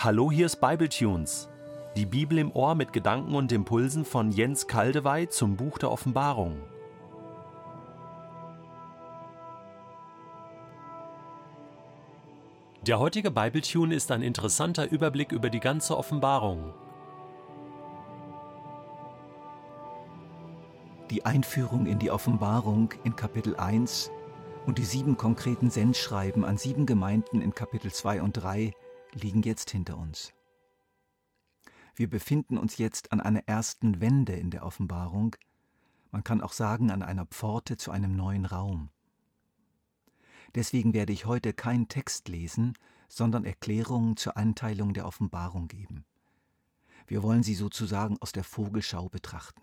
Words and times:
Hallo, 0.00 0.30
hier 0.30 0.46
ist 0.46 0.60
Bibletunes. 0.60 1.48
Die 1.96 2.06
Bibel 2.06 2.38
im 2.38 2.52
Ohr 2.52 2.76
mit 2.76 2.92
Gedanken 2.92 3.34
und 3.34 3.50
Impulsen 3.50 4.04
von 4.04 4.30
Jens 4.30 4.68
Kaldewey 4.68 5.28
zum 5.28 5.56
Buch 5.56 5.76
der 5.76 5.90
Offenbarung. 5.90 6.60
Der 12.86 13.00
heutige 13.00 13.32
Bibletune 13.32 13.92
ist 13.92 14.12
ein 14.12 14.22
interessanter 14.22 14.88
Überblick 14.88 15.32
über 15.32 15.50
die 15.50 15.58
ganze 15.58 15.98
Offenbarung. 15.98 16.72
Die 21.10 21.26
Einführung 21.26 21.86
in 21.86 21.98
die 21.98 22.12
Offenbarung 22.12 22.94
in 23.02 23.16
Kapitel 23.16 23.56
1 23.56 24.12
und 24.64 24.78
die 24.78 24.84
sieben 24.84 25.16
konkreten 25.16 25.70
Sendschreiben 25.70 26.44
an 26.44 26.56
sieben 26.56 26.86
Gemeinden 26.86 27.42
in 27.42 27.52
Kapitel 27.52 27.90
2 27.90 28.22
und 28.22 28.34
3 28.34 28.72
liegen 29.12 29.42
jetzt 29.42 29.70
hinter 29.70 29.98
uns. 29.98 30.32
Wir 31.94 32.08
befinden 32.08 32.58
uns 32.58 32.78
jetzt 32.78 33.12
an 33.12 33.20
einer 33.20 33.46
ersten 33.48 34.00
Wende 34.00 34.34
in 34.34 34.50
der 34.50 34.64
Offenbarung, 34.64 35.34
man 36.10 36.24
kann 36.24 36.40
auch 36.40 36.52
sagen 36.52 36.90
an 36.90 37.02
einer 37.02 37.26
Pforte 37.26 37.76
zu 37.76 37.90
einem 37.90 38.16
neuen 38.16 38.46
Raum. 38.46 38.90
Deswegen 40.54 40.94
werde 40.94 41.12
ich 41.12 41.26
heute 41.26 41.52
keinen 41.52 41.88
Text 41.88 42.28
lesen, 42.28 42.74
sondern 43.08 43.44
Erklärungen 43.44 44.16
zur 44.16 44.36
Einteilung 44.36 44.94
der 44.94 45.06
Offenbarung 45.06 45.68
geben. 45.68 46.04
Wir 47.06 47.22
wollen 47.22 47.42
sie 47.42 47.54
sozusagen 47.54 48.18
aus 48.20 48.32
der 48.32 48.44
Vogelschau 48.44 49.08
betrachten. 49.08 49.62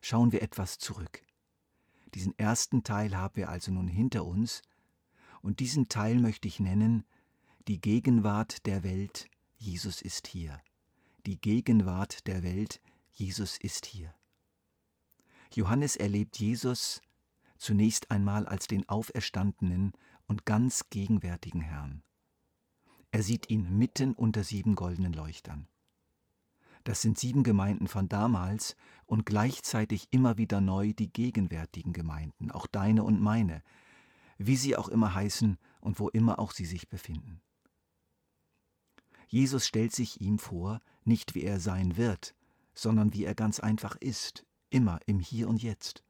Schauen 0.00 0.32
wir 0.32 0.42
etwas 0.42 0.78
zurück. 0.78 1.22
Diesen 2.14 2.38
ersten 2.38 2.84
Teil 2.84 3.16
haben 3.16 3.36
wir 3.36 3.48
also 3.48 3.72
nun 3.72 3.88
hinter 3.88 4.24
uns, 4.24 4.62
und 5.40 5.60
diesen 5.60 5.88
Teil 5.88 6.18
möchte 6.18 6.48
ich 6.48 6.58
nennen 6.58 7.04
die 7.68 7.82
Gegenwart 7.82 8.64
der 8.64 8.82
Welt, 8.82 9.28
Jesus 9.58 10.00
ist 10.00 10.26
hier. 10.26 10.58
Die 11.26 11.38
Gegenwart 11.38 12.26
der 12.26 12.42
Welt, 12.42 12.80
Jesus 13.12 13.58
ist 13.58 13.84
hier. 13.84 14.14
Johannes 15.52 15.94
erlebt 15.94 16.38
Jesus 16.38 17.02
zunächst 17.58 18.10
einmal 18.10 18.46
als 18.46 18.68
den 18.68 18.88
auferstandenen 18.88 19.92
und 20.26 20.46
ganz 20.46 20.88
gegenwärtigen 20.88 21.60
Herrn. 21.60 22.02
Er 23.10 23.22
sieht 23.22 23.50
ihn 23.50 23.76
mitten 23.76 24.14
unter 24.14 24.44
sieben 24.44 24.74
goldenen 24.74 25.12
Leuchtern. 25.12 25.68
Das 26.84 27.02
sind 27.02 27.18
sieben 27.18 27.42
Gemeinden 27.42 27.86
von 27.86 28.08
damals 28.08 28.76
und 29.04 29.26
gleichzeitig 29.26 30.08
immer 30.10 30.38
wieder 30.38 30.62
neu 30.62 30.94
die 30.94 31.12
gegenwärtigen 31.12 31.92
Gemeinden, 31.92 32.50
auch 32.50 32.66
deine 32.66 33.04
und 33.04 33.20
meine, 33.20 33.62
wie 34.38 34.56
sie 34.56 34.74
auch 34.74 34.88
immer 34.88 35.12
heißen 35.14 35.58
und 35.82 36.00
wo 36.00 36.08
immer 36.08 36.38
auch 36.38 36.52
sie 36.52 36.64
sich 36.64 36.88
befinden. 36.88 37.42
Jesus 39.28 39.66
stellt 39.66 39.94
sich 39.94 40.20
ihm 40.20 40.38
vor, 40.38 40.80
nicht 41.04 41.34
wie 41.34 41.44
er 41.44 41.60
sein 41.60 41.96
wird, 41.96 42.34
sondern 42.74 43.12
wie 43.12 43.24
er 43.24 43.34
ganz 43.34 43.60
einfach 43.60 43.96
ist, 43.96 44.44
immer 44.70 45.00
im 45.06 45.20
Hier 45.20 45.48
und 45.48 45.62
Jetzt. 45.62 46.02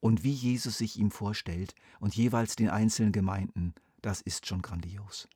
Und 0.00 0.24
wie 0.24 0.32
Jesus 0.32 0.78
sich 0.78 0.98
ihm 0.98 1.12
vorstellt 1.12 1.74
und 2.00 2.16
jeweils 2.16 2.56
den 2.56 2.68
einzelnen 2.68 3.12
Gemeinden, 3.12 3.74
das 4.00 4.20
ist 4.20 4.46
schon 4.46 4.60
grandios. 4.60 5.28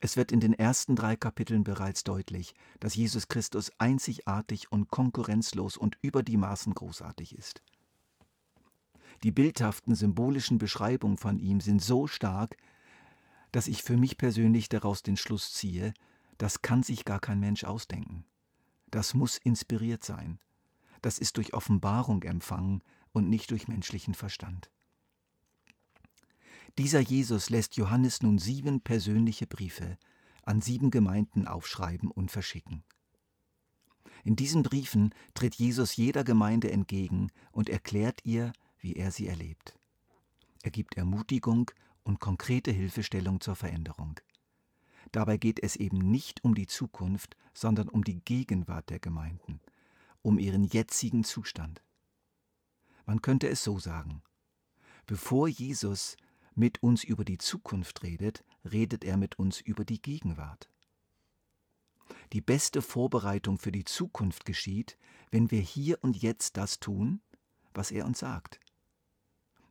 Es 0.00 0.16
wird 0.16 0.32
in 0.32 0.40
den 0.40 0.52
ersten 0.52 0.96
drei 0.96 1.16
Kapiteln 1.16 1.62
bereits 1.62 2.02
deutlich, 2.02 2.54
dass 2.80 2.96
Jesus 2.96 3.28
Christus 3.28 3.70
einzigartig 3.78 4.70
und 4.70 4.90
konkurrenzlos 4.90 5.76
und 5.76 5.96
über 6.02 6.22
die 6.22 6.36
Maßen 6.36 6.74
großartig 6.74 7.36
ist. 7.36 7.62
Die 9.22 9.30
bildhaften 9.30 9.94
symbolischen 9.94 10.58
Beschreibungen 10.58 11.16
von 11.16 11.38
ihm 11.38 11.60
sind 11.60 11.80
so 11.80 12.06
stark, 12.06 12.56
dass 13.52 13.68
ich 13.68 13.82
für 13.82 13.96
mich 13.96 14.18
persönlich 14.18 14.68
daraus 14.68 15.02
den 15.02 15.16
Schluss 15.16 15.52
ziehe, 15.52 15.94
das 16.38 16.62
kann 16.62 16.82
sich 16.82 17.04
gar 17.04 17.20
kein 17.20 17.40
Mensch 17.40 17.64
ausdenken. 17.64 18.24
Das 18.90 19.14
muss 19.14 19.38
inspiriert 19.38 20.04
sein. 20.04 20.38
Das 21.02 21.18
ist 21.18 21.36
durch 21.36 21.54
Offenbarung 21.54 22.22
empfangen 22.22 22.82
und 23.12 23.28
nicht 23.28 23.50
durch 23.50 23.68
menschlichen 23.68 24.14
Verstand. 24.14 24.70
Dieser 26.78 27.00
Jesus 27.00 27.48
lässt 27.48 27.76
Johannes 27.76 28.22
nun 28.22 28.38
sieben 28.38 28.80
persönliche 28.80 29.46
Briefe 29.46 29.96
an 30.42 30.60
sieben 30.60 30.90
Gemeinden 30.90 31.46
aufschreiben 31.46 32.10
und 32.10 32.30
verschicken. 32.30 32.84
In 34.24 34.36
diesen 34.36 34.62
Briefen 34.62 35.14
tritt 35.34 35.56
Jesus 35.56 35.96
jeder 35.96 36.24
Gemeinde 36.24 36.70
entgegen 36.70 37.30
und 37.52 37.68
erklärt 37.68 38.20
ihr, 38.24 38.52
wie 38.78 38.94
er 38.94 39.10
sie 39.10 39.26
erlebt. 39.26 39.78
Er 40.62 40.70
gibt 40.70 40.96
Ermutigung 40.96 41.70
und 42.06 42.20
konkrete 42.20 42.70
Hilfestellung 42.70 43.40
zur 43.40 43.56
Veränderung. 43.56 44.20
Dabei 45.10 45.36
geht 45.36 45.62
es 45.62 45.76
eben 45.76 45.98
nicht 45.98 46.44
um 46.44 46.54
die 46.54 46.66
Zukunft, 46.66 47.36
sondern 47.52 47.88
um 47.88 48.04
die 48.04 48.20
Gegenwart 48.20 48.90
der 48.90 49.00
Gemeinden, 49.00 49.60
um 50.22 50.38
ihren 50.38 50.64
jetzigen 50.64 51.24
Zustand. 51.24 51.82
Man 53.06 53.22
könnte 53.22 53.48
es 53.48 53.62
so 53.62 53.78
sagen. 53.78 54.22
Bevor 55.06 55.48
Jesus 55.48 56.16
mit 56.54 56.82
uns 56.82 57.04
über 57.04 57.24
die 57.24 57.38
Zukunft 57.38 58.02
redet, 58.02 58.44
redet 58.64 59.04
er 59.04 59.16
mit 59.16 59.38
uns 59.38 59.60
über 59.60 59.84
die 59.84 60.00
Gegenwart. 60.00 60.70
Die 62.32 62.40
beste 62.40 62.82
Vorbereitung 62.82 63.58
für 63.58 63.72
die 63.72 63.84
Zukunft 63.84 64.44
geschieht, 64.44 64.96
wenn 65.30 65.50
wir 65.50 65.60
hier 65.60 66.02
und 66.02 66.16
jetzt 66.20 66.56
das 66.56 66.78
tun, 66.78 67.20
was 67.74 67.90
er 67.90 68.06
uns 68.06 68.20
sagt. 68.20 68.60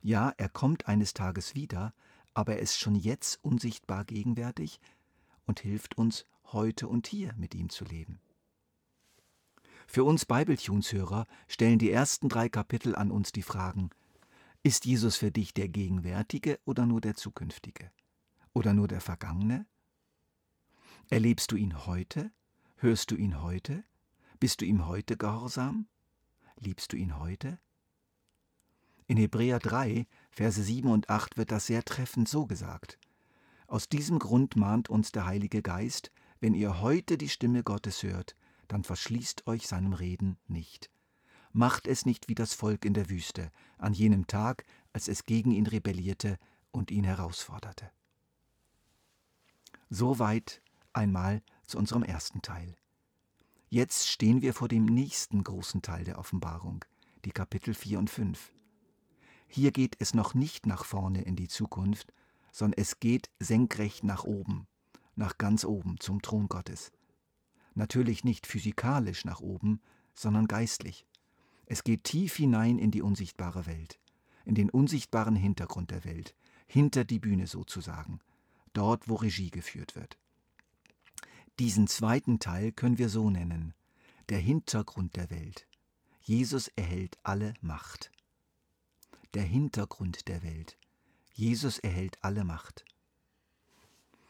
Ja, 0.01 0.33
er 0.37 0.49
kommt 0.49 0.87
eines 0.87 1.13
Tages 1.13 1.55
wieder, 1.55 1.93
aber 2.35 2.57
er 2.57 2.59
ist 2.59 2.77
schon 2.77 2.95
jetzt 2.95 3.43
unsichtbar 3.43 4.05
gegenwärtig 4.05 4.79
und 5.47 5.61
hilft 5.61 5.97
uns, 5.97 6.25
heute 6.51 6.87
und 6.87 7.07
hier 7.07 7.33
mit 7.37 7.55
ihm 7.55 7.69
zu 7.69 7.85
leben. 7.85 8.19
Für 9.87 10.03
uns 10.03 10.25
Bibletunes-Hörer 10.25 11.25
stellen 11.47 11.79
die 11.79 11.89
ersten 11.89 12.29
drei 12.29 12.49
Kapitel 12.49 12.95
an 12.95 13.09
uns 13.09 13.31
die 13.31 13.41
Fragen, 13.41 13.89
ist 14.63 14.85
Jesus 14.85 15.15
für 15.17 15.31
dich 15.31 15.53
der 15.53 15.69
gegenwärtige 15.69 16.59
oder 16.65 16.85
nur 16.85 16.99
der 16.99 17.15
zukünftige? 17.15 17.91
Oder 18.53 18.73
nur 18.73 18.87
der 18.87 18.99
vergangene? 18.99 19.67
Erlebst 21.09 21.51
du 21.51 21.55
ihn 21.55 21.85
heute? 21.85 22.31
Hörst 22.77 23.11
du 23.11 23.15
ihn 23.15 23.43
heute? 23.43 23.83
Bist 24.39 24.61
du 24.61 24.65
ihm 24.65 24.87
heute 24.87 25.17
gehorsam? 25.17 25.87
Liebst 26.57 26.93
du 26.93 26.97
ihn 26.97 27.19
heute? 27.19 27.59
In 29.05 29.17
Hebräer 29.17 29.59
3, 29.59 30.07
Verse 30.35 30.61
7 30.61 30.87
und 30.91 31.09
8 31.09 31.37
wird 31.37 31.51
das 31.51 31.65
sehr 31.65 31.83
treffend 31.83 32.29
so 32.29 32.45
gesagt. 32.45 32.99
Aus 33.65 33.89
diesem 33.89 34.19
Grund 34.19 34.55
mahnt 34.55 34.89
uns 34.89 35.11
der 35.11 35.25
Heilige 35.25 35.63
Geist, 35.63 36.11
wenn 36.39 36.53
ihr 36.53 36.81
heute 36.81 37.17
die 37.17 37.29
Stimme 37.29 37.63
Gottes 37.63 38.03
hört, 38.03 38.35
dann 38.67 38.83
verschließt 38.83 39.47
euch 39.47 39.67
seinem 39.67 39.93
Reden 39.93 40.37
nicht 40.47 40.91
macht 41.55 41.87
es 41.87 42.05
nicht 42.05 42.27
wie 42.27 42.35
das 42.35 42.53
Volk 42.53 42.83
in 42.83 42.93
der 42.93 43.09
Wüste, 43.09 43.49
an 43.77 43.93
jenem 43.93 44.27
Tag, 44.27 44.65
als 44.91 45.07
es 45.07 45.23
gegen 45.23 45.51
ihn 45.51 45.67
rebellierte 45.67 46.37
und 46.71 46.91
ihn 46.91 47.05
herausforderte. 47.05 47.89
Soweit 49.89 50.61
einmal 50.91 51.41
zu 51.65 51.77
unserem 51.77 52.03
ersten 52.03 52.41
Teil. 52.41 52.75
Jetzt 53.69 54.09
stehen 54.09 54.41
wir 54.41 54.53
vor 54.53 54.67
dem 54.67 54.83
nächsten 54.83 55.45
großen 55.45 55.81
Teil 55.81 56.03
der 56.03 56.19
Offenbarung, 56.19 56.83
die 57.23 57.31
Kapitel 57.31 57.73
4 57.73 57.99
und 57.99 58.09
5. 58.09 58.51
Hier 59.47 59.71
geht 59.71 59.95
es 59.99 60.13
noch 60.13 60.33
nicht 60.33 60.65
nach 60.65 60.85
vorne 60.85 61.21
in 61.21 61.35
die 61.35 61.47
Zukunft, 61.47 62.13
sondern 62.51 62.79
es 62.81 62.99
geht 62.99 63.29
senkrecht 63.39 64.03
nach 64.03 64.23
oben, 64.23 64.67
nach 65.15 65.37
ganz 65.37 65.65
oben 65.65 65.99
zum 65.99 66.21
Thron 66.21 66.47
Gottes. 66.47 66.91
Natürlich 67.73 68.23
nicht 68.23 68.47
physikalisch 68.47 69.25
nach 69.25 69.41
oben, 69.41 69.81
sondern 70.13 70.47
geistlich. 70.47 71.05
Es 71.65 71.83
geht 71.83 72.03
tief 72.03 72.35
hinein 72.35 72.77
in 72.79 72.91
die 72.91 73.01
unsichtbare 73.01 73.65
Welt, 73.65 73.99
in 74.45 74.55
den 74.55 74.69
unsichtbaren 74.69 75.35
Hintergrund 75.35 75.91
der 75.91 76.05
Welt, 76.05 76.35
hinter 76.67 77.03
die 77.03 77.19
Bühne 77.19 77.47
sozusagen, 77.47 78.19
dort, 78.73 79.09
wo 79.09 79.15
Regie 79.15 79.49
geführt 79.49 79.95
wird. 79.95 80.17
Diesen 81.59 81.87
zweiten 81.87 82.39
Teil 82.39 82.71
können 82.71 82.97
wir 82.97 83.09
so 83.09 83.29
nennen, 83.29 83.73
der 84.29 84.39
Hintergrund 84.39 85.15
der 85.15 85.29
Welt. 85.29 85.67
Jesus 86.21 86.67
erhält 86.69 87.17
alle 87.23 87.53
Macht. 87.61 88.11
Der 89.35 89.43
Hintergrund 89.43 90.29
der 90.29 90.43
Welt. 90.43 90.77
Jesus 91.33 91.77
erhält 91.77 92.17
alle 92.21 92.45
Macht. 92.45 92.85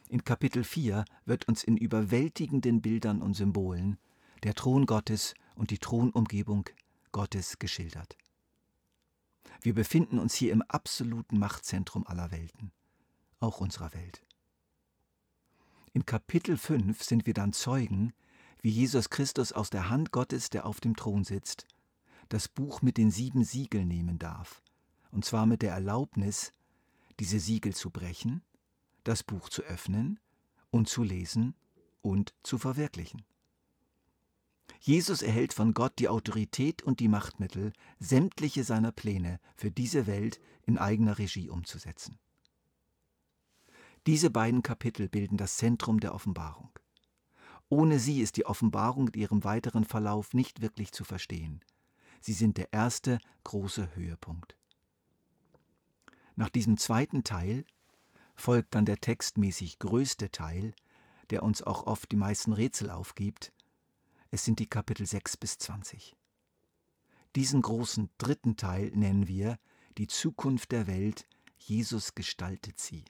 In 0.09 0.23
Kapitel 0.23 0.63
4 0.63 1.05
wird 1.25 1.47
uns 1.47 1.63
in 1.63 1.77
überwältigenden 1.77 2.81
Bildern 2.81 3.21
und 3.21 3.35
Symbolen 3.35 3.99
der 4.41 4.55
Thron 4.55 4.87
Gottes 4.87 5.35
und 5.53 5.69
die 5.69 5.77
Thronumgebung 5.77 6.67
Gottes 7.11 7.59
geschildert. 7.59 8.17
Wir 9.61 9.75
befinden 9.75 10.17
uns 10.17 10.33
hier 10.33 10.51
im 10.51 10.63
absoluten 10.63 11.37
Machtzentrum 11.37 12.07
aller 12.07 12.31
Welten, 12.31 12.71
auch 13.39 13.61
unserer 13.61 13.93
Welt. 13.93 14.25
In 15.93 16.07
Kapitel 16.07 16.57
5 16.57 17.03
sind 17.03 17.27
wir 17.27 17.35
dann 17.35 17.53
Zeugen, 17.53 18.11
wie 18.59 18.71
Jesus 18.71 19.11
Christus 19.11 19.51
aus 19.51 19.69
der 19.69 19.87
Hand 19.89 20.11
Gottes, 20.11 20.49
der 20.49 20.65
auf 20.65 20.81
dem 20.81 20.95
Thron 20.95 21.23
sitzt, 21.23 21.67
das 22.29 22.47
Buch 22.47 22.81
mit 22.81 22.97
den 22.97 23.11
sieben 23.11 23.43
Siegeln 23.43 23.87
nehmen 23.87 24.17
darf, 24.17 24.63
und 25.15 25.23
zwar 25.23 25.45
mit 25.45 25.62
der 25.62 25.71
Erlaubnis, 25.71 26.51
diese 27.21 27.39
Siegel 27.39 27.73
zu 27.73 27.89
brechen, 27.89 28.44
das 29.06 29.23
Buch 29.23 29.47
zu 29.47 29.62
öffnen 29.63 30.19
und 30.71 30.89
zu 30.89 31.03
lesen 31.03 31.56
und 32.01 32.35
zu 32.44 32.57
verwirklichen. 32.57 33.23
Jesus 34.81 35.21
erhält 35.21 35.53
von 35.53 35.73
Gott 35.73 35.94
die 36.00 36.09
Autorität 36.09 36.83
und 36.83 37.00
die 37.00 37.07
Machtmittel, 37.07 37.71
sämtliche 37.97 38.65
seiner 38.65 38.91
Pläne 38.91 39.39
für 39.56 39.71
diese 39.71 40.06
Welt 40.06 40.41
in 40.65 40.77
eigener 40.77 41.17
Regie 41.17 41.50
umzusetzen. 41.50 42.19
Diese 44.07 44.29
beiden 44.29 44.63
Kapitel 44.63 45.07
bilden 45.07 45.38
das 45.38 45.56
Zentrum 45.56 46.01
der 46.01 46.13
Offenbarung. 46.13 46.71
Ohne 47.69 48.00
sie 48.00 48.19
ist 48.19 48.35
die 48.35 48.45
Offenbarung 48.45 49.07
in 49.07 49.21
ihrem 49.21 49.44
weiteren 49.45 49.85
Verlauf 49.85 50.33
nicht 50.33 50.62
wirklich 50.62 50.91
zu 50.91 51.06
verstehen. 51.06 51.63
Sie 52.19 52.33
sind 52.33 52.57
der 52.57 52.73
erste 52.73 53.19
große 53.45 53.95
Höhepunkt. 53.95 54.57
Nach 56.35 56.49
diesem 56.49 56.77
zweiten 56.77 57.23
Teil 57.23 57.65
folgt 58.35 58.75
dann 58.75 58.85
der 58.85 58.99
textmäßig 58.99 59.79
größte 59.79 60.31
Teil, 60.31 60.73
der 61.29 61.43
uns 61.43 61.61
auch 61.61 61.87
oft 61.87 62.11
die 62.11 62.17
meisten 62.17 62.53
Rätsel 62.53 62.89
aufgibt. 62.89 63.51
Es 64.31 64.45
sind 64.45 64.59
die 64.59 64.67
Kapitel 64.67 65.05
6 65.05 65.37
bis 65.37 65.57
20. 65.57 66.15
Diesen 67.35 67.61
großen 67.61 68.09
dritten 68.17 68.57
Teil 68.57 68.91
nennen 68.93 69.27
wir 69.27 69.57
die 69.97 70.07
Zukunft 70.07 70.71
der 70.71 70.87
Welt, 70.87 71.25
Jesus 71.57 72.15
gestaltet 72.15 72.79
sie 72.79 73.05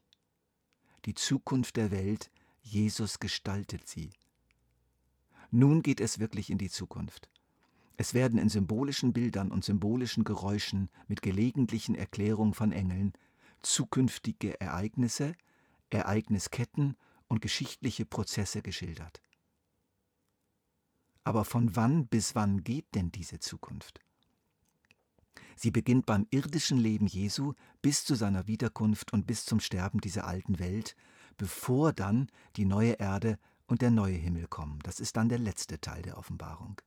die 1.05 1.13
Zukunft 1.13 1.77
der 1.77 1.91
Welt, 1.91 2.31
Jesus 2.61 3.19
gestaltet 3.19 3.87
sie. 3.87 4.09
Nun 5.51 5.83
geht 5.83 6.01
es 6.01 6.19
wirklich 6.19 6.49
in 6.49 6.57
die 6.57 6.69
Zukunft. 6.69 7.29
Es 7.97 8.13
werden 8.13 8.39
in 8.39 8.49
symbolischen 8.49 9.13
Bildern 9.13 9.51
und 9.51 9.63
symbolischen 9.63 10.23
Geräuschen 10.23 10.89
mit 11.07 11.21
gelegentlichen 11.21 11.95
Erklärungen 11.95 12.53
von 12.53 12.71
Engeln 12.71 13.13
zukünftige 13.61 14.59
Ereignisse, 14.59 15.35
Ereignisketten 15.89 16.97
und 17.27 17.41
geschichtliche 17.41 18.05
Prozesse 18.05 18.61
geschildert. 18.61 19.21
Aber 21.23 21.45
von 21.45 21.75
wann 21.75 22.07
bis 22.07 22.35
wann 22.35 22.63
geht 22.63 22.93
denn 22.93 23.11
diese 23.11 23.39
Zukunft? 23.39 23.99
Sie 25.55 25.71
beginnt 25.71 26.05
beim 26.05 26.27
irdischen 26.29 26.77
Leben 26.77 27.07
Jesu 27.07 27.53
bis 27.81 28.03
zu 28.03 28.15
seiner 28.15 28.45
Wiederkunft 28.45 29.13
und 29.13 29.25
bis 29.25 29.45
zum 29.45 29.59
Sterben 29.59 30.01
dieser 30.01 30.27
alten 30.27 30.59
Welt, 30.59 30.95
bevor 31.37 31.93
dann 31.93 32.29
die 32.57 32.65
neue 32.65 32.93
Erde 32.93 33.39
und 33.65 33.81
der 33.81 33.89
neue 33.89 34.15
Himmel 34.15 34.47
kommen. 34.47 34.79
Das 34.83 34.99
ist 34.99 35.17
dann 35.17 35.29
der 35.29 35.39
letzte 35.39 35.79
Teil 35.79 36.01
der 36.01 36.17
Offenbarung. 36.17 36.81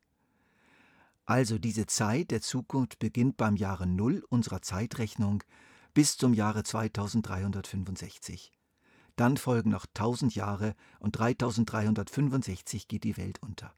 Also 1.29 1.59
diese 1.59 1.85
Zeit 1.85 2.31
der 2.31 2.41
Zukunft 2.41 2.99
beginnt 3.01 3.37
beim 3.37 3.57
Jahre 3.57 3.87
Null 3.87 4.25
unserer 4.31 4.63
Zeitrechnung 4.63 5.45
bis 5.93 6.17
zum 6.17 6.33
Jahre 6.33 6.63
2365. 6.63 8.51
Dann 9.15 9.37
folgen 9.37 9.69
noch 9.69 9.85
1000 9.85 10.35
Jahre 10.35 10.75
und 11.01 11.19
3365 11.19 12.89
geht 12.89 13.05
die 13.05 13.19
Welt 13.19 13.43
unter. 13.43 13.75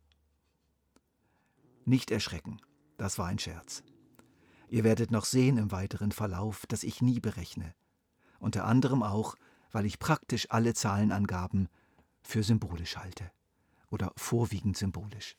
Nicht 1.87 2.12
erschrecken, 2.12 2.61
das 2.99 3.19
war 3.19 3.26
ein 3.26 3.41
Scherz. 3.41 3.82
Ihr 4.69 4.85
werdet 4.85 5.11
noch 5.11 5.25
sehen 5.25 5.56
im 5.56 5.73
weiteren 5.73 6.12
Verlauf, 6.12 6.67
dass 6.67 6.85
ich 6.85 7.02
nie 7.02 7.19
berechne. 7.19 7.75
Unter 8.38 8.64
anderem 8.64 9.02
auch, 9.02 9.35
weil 9.73 9.87
ich 9.87 9.99
praktisch 9.99 10.47
alle 10.50 10.73
Zahlenangaben 10.73 11.69
für 12.23 12.44
symbolisch 12.44 12.97
halte 12.97 13.29
oder 13.91 14.12
vorwiegend 14.14 14.76
symbolisch. 14.76 15.35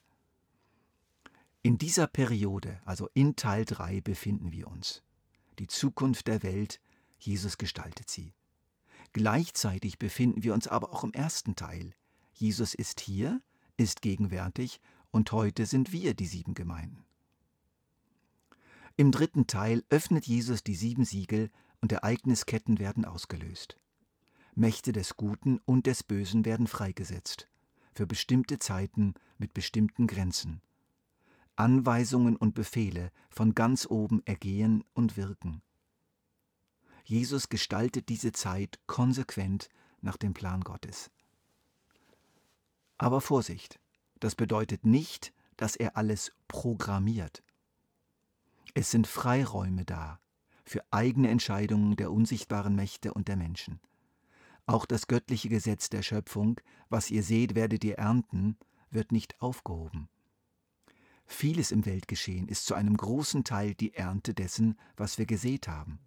In 1.64 1.78
dieser 1.78 2.08
Periode, 2.08 2.82
also 2.86 3.08
in 3.14 3.36
Teil 3.36 3.66
3, 3.66 4.02
befinden 4.02 4.52
wir 4.52 4.68
uns. 4.68 5.04
Die 5.60 5.68
Zukunft 5.68 6.28
der 6.28 6.42
Welt, 6.42 6.82
Jesus 7.20 7.60
gestaltet 7.60 8.10
sie. 8.10 8.34
Gleichzeitig 9.14 10.00
befinden 10.00 10.44
wir 10.44 10.56
uns 10.56 10.68
aber 10.68 10.92
auch 10.92 11.04
im 11.04 11.14
ersten 11.14 11.56
Teil. 11.56 11.94
Jesus 12.34 12.74
ist 12.74 13.00
hier, 13.00 13.42
ist 13.78 14.02
gegenwärtig 14.02 14.82
und 15.12 15.32
heute 15.32 15.68
sind 15.68 15.92
wir 15.92 16.16
die 16.16 16.26
sieben 16.26 16.56
Gemeinden. 16.56 17.06
Im 18.98 19.12
dritten 19.12 19.46
Teil 19.46 19.84
öffnet 19.90 20.26
Jesus 20.26 20.64
die 20.64 20.76
sieben 20.76 21.06
Siegel 21.06 21.52
und 21.80 21.92
Ereignisketten 21.92 22.80
werden 22.80 23.06
ausgelöst. 23.06 23.78
Mächte 24.56 24.94
des 24.94 25.16
Guten 25.16 25.60
und 25.66 25.86
des 25.86 26.02
Bösen 26.02 26.44
werden 26.44 26.66
freigesetzt, 26.66 27.48
für 27.94 28.08
bestimmte 28.08 28.58
Zeiten 28.58 29.14
mit 29.38 29.54
bestimmten 29.54 30.08
Grenzen. 30.08 30.62
Anweisungen 31.62 32.36
und 32.38 32.56
Befehle 32.56 33.12
von 33.30 33.54
ganz 33.54 33.86
oben 33.86 34.24
ergehen 34.26 34.84
und 34.94 35.16
wirken. 35.16 35.62
Jesus 37.04 37.50
gestaltet 37.50 38.10
diese 38.10 38.32
Zeit 38.32 38.80
konsequent 38.88 39.70
nach 40.02 40.18
dem 40.18 40.34
Plan 40.34 40.62
Gottes. 40.62 41.12
Aber 42.98 43.22
Vorsicht, 43.22 43.80
das 44.20 44.34
bedeutet 44.34 44.88
nicht, 44.88 45.34
dass 45.56 45.76
er 45.76 45.98
alles 45.98 46.32
programmiert. 46.48 47.44
Es 48.74 48.90
sind 48.90 49.06
Freiräume 49.06 49.86
da 49.86 50.20
für 50.66 50.84
eigene 50.90 51.30
Entscheidungen 51.30 51.96
der 51.96 52.12
unsichtbaren 52.12 52.74
Mächte 52.74 53.14
und 53.14 53.28
der 53.28 53.36
Menschen. 53.36 53.80
Auch 54.66 54.88
das 54.88 55.06
göttliche 55.06 55.50
Gesetz 55.50 55.92
der 55.92 56.02
Schöpfung, 56.02 56.60
was 56.90 57.12
ihr 57.12 57.22
seht, 57.22 57.54
werdet 57.54 57.84
ihr 57.84 58.00
ernten, 58.00 58.58
wird 58.90 59.12
nicht 59.12 59.40
aufgehoben. 59.40 60.10
Vieles 61.32 61.72
im 61.72 61.86
Weltgeschehen 61.86 62.50
ist 62.50 62.66
zu 62.66 62.76
einem 62.76 62.96
großen 62.96 63.46
Teil 63.46 63.74
die 63.74 63.94
Ernte 63.94 64.34
dessen, 64.34 64.78
was 64.98 65.18
wir 65.18 65.26
gesät 65.26 65.70
haben. 65.70 65.98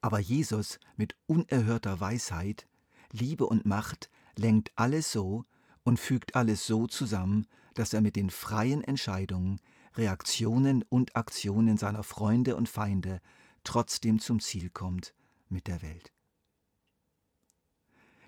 Aber 0.00 0.18
Jesus 0.18 0.80
mit 0.96 1.16
unerhörter 1.26 2.00
Weisheit, 2.00 2.66
Liebe 3.12 3.46
und 3.46 3.64
Macht 3.64 4.10
lenkt 4.36 4.72
alles 4.74 5.12
so 5.12 5.44
und 5.84 6.00
fügt 6.00 6.34
alles 6.34 6.66
so 6.66 6.88
zusammen, 6.88 7.46
dass 7.74 7.94
er 7.94 8.00
mit 8.00 8.16
den 8.16 8.30
freien 8.30 8.82
Entscheidungen 8.82 9.60
Reaktionen 9.94 10.82
und 10.82 11.14
Aktionen 11.14 11.78
seiner 11.78 12.02
Freunde 12.02 12.56
und 12.56 12.68
Feinde 12.68 13.20
trotzdem 13.62 14.18
zum 14.18 14.40
Ziel 14.40 14.70
kommt 14.70 15.14
mit 15.48 15.68
der 15.68 15.82
Welt. 15.82 16.12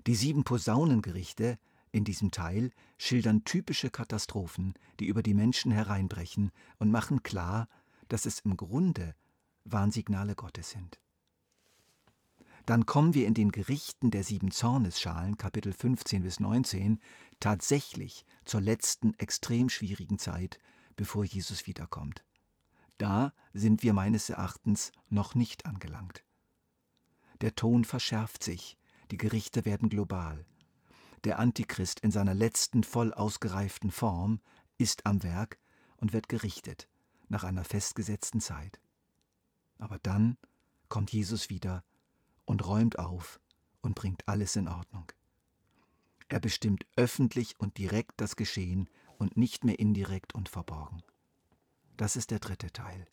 Die 0.07 0.15
sieben 0.15 0.45
Posaunengerichte 0.45 1.59
in 1.93 2.05
diesem 2.05 2.31
Teil 2.31 2.71
schildern 2.97 3.45
typische 3.45 3.91
Katastrophen, 3.91 4.75
die 5.01 5.07
über 5.07 5.23
die 5.23 5.35
Menschen 5.35 5.73
hereinbrechen 5.73 6.51
und 6.79 6.91
machen 6.91 7.23
klar, 7.23 7.69
dass 8.09 8.27
es 8.27 8.41
im 8.41 8.57
Grunde 8.57 9.15
Warnsignale 9.65 10.35
Gottes 10.35 10.71
sind. 10.71 10.99
Dann 12.67 12.85
kommen 12.85 13.15
wir 13.15 13.27
in 13.27 13.35
den 13.35 13.51
Gerichten 13.51 14.11
der 14.11 14.25
sieben 14.25 14.51
Zornesschalen, 14.51 15.39
Kapitel 15.39 15.73
15 15.73 16.23
bis 16.23 16.39
19, 16.39 17.01
tatsächlich 17.41 18.27
zur 18.45 18.61
letzten 18.61 19.15
extrem 19.15 19.71
schwierigen 19.71 20.19
Zeit 20.19 20.59
bevor 20.97 21.25
Jesus 21.25 21.67
wiederkommt. 21.67 22.25
Da 22.99 23.33
sind 23.55 23.83
wir 23.83 23.95
meines 23.95 24.29
Erachtens 24.29 24.93
noch 25.09 25.35
nicht 25.35 25.65
angelangt. 25.65 26.25
Der 27.41 27.55
Ton 27.55 27.85
verschärft 27.85 28.43
sich, 28.43 28.77
die 29.11 29.17
Gerichte 29.17 29.65
werden 29.65 29.89
global. 29.89 30.45
Der 31.29 31.39
Antichrist 31.39 32.01
in 32.01 32.11
seiner 32.11 32.33
letzten 32.33 32.83
voll 32.83 33.13
ausgereiften 33.13 33.91
Form 33.91 34.41
ist 34.79 35.05
am 35.05 35.23
Werk 35.23 35.59
und 35.99 36.15
wird 36.15 36.31
gerichtet 36.31 36.89
nach 37.29 37.45
einer 37.45 37.65
festgesetzten 37.65 38.41
Zeit. 38.41 38.81
Aber 39.77 39.99
dann 39.99 40.39
kommt 40.89 41.13
Jesus 41.13 41.51
wieder 41.51 41.85
und 42.47 42.67
räumt 42.67 42.99
auf 42.99 43.41
und 43.83 43.95
bringt 43.95 44.27
alles 44.27 44.57
in 44.57 44.69
Ordnung. 44.69 45.13
Er 46.29 46.41
bestimmt 46.41 46.87
öffentlich 46.97 47.61
und 47.61 47.77
direkt 47.77 48.23
das 48.23 48.35
Geschehen 48.35 48.89
und 49.19 49.37
nicht 49.37 49.65
mehr 49.65 49.79
indirekt 49.79 50.35
und 50.35 50.49
verborgen. 50.49 51.03
Das 51.99 52.17
ist 52.17 52.31
der 52.31 52.39
dritte 52.39 52.73
Teil, 52.73 53.07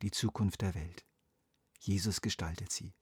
die 0.00 0.12
Zukunft 0.12 0.60
der 0.60 0.76
Welt. 0.76 1.04
Jesus 1.80 2.20
gestaltet 2.20 2.70
sie. 2.70 2.94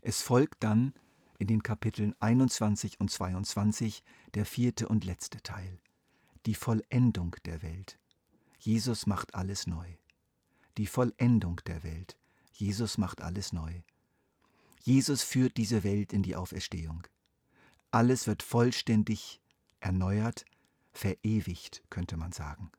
Es 0.00 0.22
folgt 0.22 0.62
dann 0.62 0.94
in 1.38 1.46
den 1.46 1.62
Kapiteln 1.62 2.14
21 2.20 3.00
und 3.00 3.10
22 3.10 4.02
der 4.34 4.46
vierte 4.46 4.88
und 4.88 5.04
letzte 5.04 5.42
Teil, 5.42 5.78
die 6.46 6.54
Vollendung 6.54 7.36
der 7.44 7.62
Welt. 7.62 7.98
Jesus 8.58 9.06
macht 9.06 9.34
alles 9.34 9.66
neu. 9.66 9.86
Die 10.78 10.86
Vollendung 10.86 11.60
der 11.66 11.82
Welt. 11.82 12.16
Jesus 12.52 12.98
macht 12.98 13.20
alles 13.20 13.52
neu. 13.52 13.72
Jesus 14.82 15.22
führt 15.22 15.56
diese 15.56 15.84
Welt 15.84 16.12
in 16.12 16.22
die 16.22 16.36
Auferstehung. 16.36 17.06
Alles 17.90 18.26
wird 18.26 18.42
vollständig 18.42 19.40
erneuert 19.80 20.44
verewigt, 20.92 21.82
könnte 21.90 22.16
man 22.16 22.32
sagen. 22.32 22.70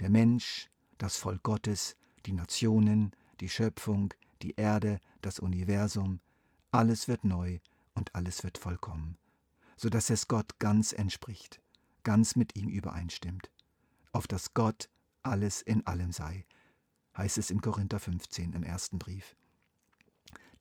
Der 0.00 0.10
Mensch, 0.10 0.70
das 0.96 1.16
Volk 1.16 1.42
Gottes, 1.42 1.96
die 2.26 2.32
Nationen, 2.32 3.12
die 3.40 3.48
Schöpfung, 3.48 4.14
die 4.42 4.54
Erde, 4.56 4.98
das 5.20 5.38
Universum, 5.38 6.20
alles 6.70 7.08
wird 7.08 7.24
neu 7.24 7.58
und 7.98 8.14
alles 8.14 8.44
wird 8.44 8.56
vollkommen, 8.56 9.18
so 9.76 9.90
dass 9.90 10.08
es 10.08 10.28
Gott 10.28 10.58
ganz 10.58 10.92
entspricht, 10.92 11.60
ganz 12.04 12.36
mit 12.36 12.56
ihm 12.56 12.68
übereinstimmt, 12.68 13.50
auf 14.12 14.26
dass 14.26 14.54
Gott 14.54 14.88
alles 15.22 15.60
in 15.60 15.86
allem 15.86 16.12
sei, 16.12 16.46
heißt 17.16 17.36
es 17.36 17.50
in 17.50 17.60
Korinther 17.60 17.98
15 17.98 18.54
im 18.54 18.62
ersten 18.62 18.98
Brief. 18.98 19.36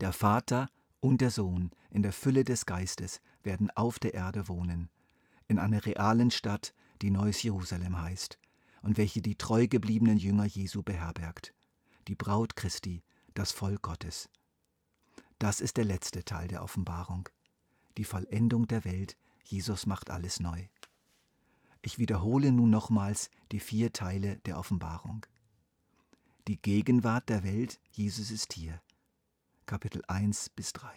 Der 0.02 0.12
Vater 0.12 0.70
und 1.00 1.22
der 1.22 1.32
Sohn 1.32 1.72
in 1.90 2.04
der 2.04 2.12
Fülle 2.12 2.44
des 2.44 2.66
Geistes 2.66 3.22
werden 3.44 3.72
auf 3.72 4.00
der 4.00 4.14
Erde 4.14 4.48
wohnen, 4.48 4.90
in 5.48 5.60
einer 5.60 5.86
realen 5.86 6.32
Stadt, 6.32 6.74
die 7.02 7.12
Neues 7.12 7.42
Jerusalem 7.42 8.02
heißt 8.02 8.38
und 8.82 8.98
welche 8.98 9.22
die 9.22 9.36
treu 9.36 9.68
gebliebenen 9.68 10.18
Jünger 10.18 10.46
Jesu 10.46 10.84
beherbergt, 10.84 11.54
die 12.08 12.16
Braut 12.16 12.56
Christi, 12.56 13.04
das 13.34 13.52
Volk 13.52 13.84
Gottes. 13.84 14.30
Das 15.40 15.62
ist 15.62 15.78
der 15.78 15.86
letzte 15.86 16.26
Teil 16.26 16.48
der 16.48 16.64
Offenbarung, 16.64 17.30
die 17.98 18.04
Vollendung 18.04 18.68
der 18.68 18.86
Welt, 18.86 19.18
Jesus 19.44 19.86
macht 19.86 20.10
alles 20.10 20.40
neu. 20.40 20.68
Ich 21.82 22.00
wiederhole 22.00 22.52
nun 22.52 22.70
nochmals 22.70 23.30
die 23.52 23.60
vier 23.60 23.94
Teile 23.94 24.38
der 24.40 24.58
Offenbarung. 24.58 25.26
Die 26.48 26.62
Gegenwart 26.62 27.30
der 27.30 27.44
Welt, 27.44 27.80
Jesus 27.92 28.32
ist 28.32 28.54
hier. 28.54 28.82
Kapitel 29.66 30.02
1 30.08 30.50
bis 30.50 30.74
3. 30.74 30.90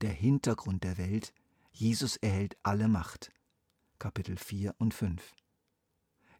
Der 0.00 0.12
Hintergrund 0.12 0.84
der 0.84 0.98
Welt, 0.98 1.32
Jesus 1.72 2.16
erhält 2.16 2.56
alle 2.62 2.88
Macht. 2.88 3.30
Kapitel 3.98 4.36
4 4.36 4.74
und 4.78 4.94
5. 4.94 5.34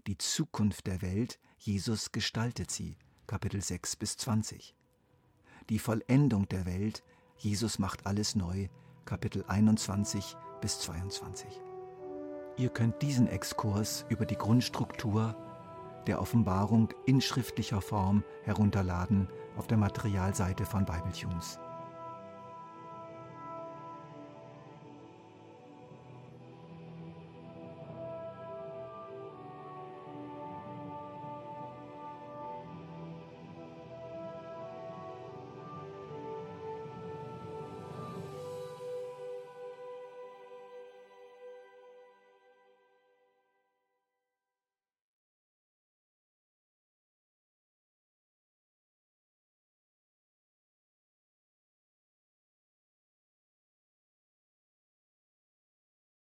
Die 0.06 0.18
Zukunft 0.18 0.86
der 0.86 1.00
Welt, 1.00 1.38
Jesus 1.58 2.12
gestaltet 2.12 2.70
sie. 2.70 2.96
Kapitel 3.26 3.62
6 3.62 3.96
bis 3.96 4.16
20. 4.16 4.74
Die 5.68 5.80
Vollendung 5.80 6.48
der 6.48 6.64
Welt, 6.64 7.02
Jesus 7.38 7.80
macht 7.80 8.06
alles 8.06 8.36
neu. 8.36 8.68
Kapitel 9.04 9.44
21 9.48 10.36
bis 10.60 10.78
22. 10.78 11.48
Ihr 12.56 12.68
könnt 12.68 13.02
diesen 13.02 13.26
Exkurs 13.26 14.06
über 14.08 14.26
die 14.26 14.36
Grundstruktur 14.36 15.34
der 16.06 16.20
Offenbarung 16.20 16.90
in 17.04 17.20
schriftlicher 17.20 17.80
Form 17.80 18.22
herunterladen 18.44 19.28
auf 19.56 19.66
der 19.66 19.76
Materialseite 19.76 20.64
von 20.64 20.84
Bibletunes. 20.84 21.58